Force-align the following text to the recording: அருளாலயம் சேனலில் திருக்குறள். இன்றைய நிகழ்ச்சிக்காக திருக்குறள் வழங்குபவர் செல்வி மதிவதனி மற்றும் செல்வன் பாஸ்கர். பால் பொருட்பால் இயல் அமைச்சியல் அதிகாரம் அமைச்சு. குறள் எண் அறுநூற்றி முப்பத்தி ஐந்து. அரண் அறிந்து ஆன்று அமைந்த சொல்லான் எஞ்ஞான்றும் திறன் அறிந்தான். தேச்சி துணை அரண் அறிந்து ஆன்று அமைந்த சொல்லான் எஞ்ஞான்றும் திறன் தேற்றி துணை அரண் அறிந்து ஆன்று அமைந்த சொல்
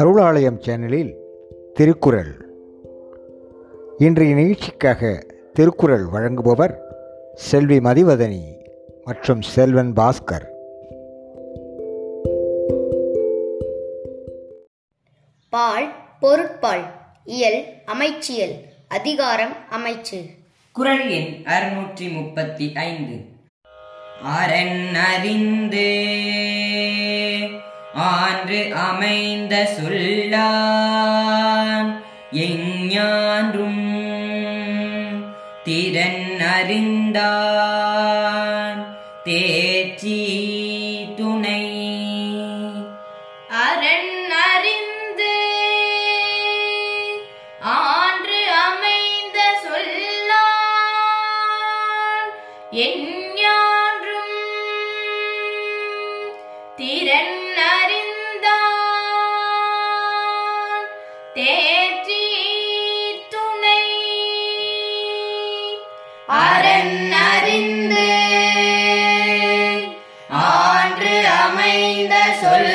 அருளாலயம் 0.00 0.60
சேனலில் 0.60 1.14
திருக்குறள். 1.74 2.48
இன்றைய 3.98 4.34
நிகழ்ச்சிக்காக 4.34 5.26
திருக்குறள் 5.52 6.04
வழங்குபவர் 6.12 6.74
செல்வி 7.34 7.78
மதிவதனி 7.78 8.40
மற்றும் 9.04 9.42
செல்வன் 9.42 9.92
பாஸ்கர். 9.96 10.46
பால் 15.48 15.92
பொருட்பால் 16.20 16.84
இயல் 17.24 17.64
அமைச்சியல் 17.86 18.54
அதிகாரம் 18.88 19.56
அமைச்சு. 19.70 20.24
குறள் 20.72 21.08
எண் 21.08 21.42
அறுநூற்றி 21.44 22.12
முப்பத்தி 22.12 22.72
ஐந்து. 22.74 23.16
அரண் 24.22 24.94
அறிந்து 24.94 26.08
ஆன்று 27.94 28.72
அமைந்த 28.74 29.54
சொல்லான் 29.76 30.28
எஞ்ஞான்றும் 32.46 33.82
திறன் 35.64 36.40
அறிந்தான். 36.54 37.70
தேச்சி 39.24 40.20
துணை 41.16 41.64
அரண் 43.64 44.14
அறிந்து 44.44 45.32
ஆன்று 47.60 48.40
அமைந்த 48.66 49.38
சொல்லான் 49.64 50.38
எஞ்ஞான்றும் 52.86 54.38
திறன் 56.76 57.36
தேற்றி 61.80 62.24
துணை 63.32 63.82
அரண் 66.38 66.98
அறிந்து 67.26 68.08
ஆன்று 70.42 71.14
அமைந்த 71.38 72.14
சொல் 72.42 72.74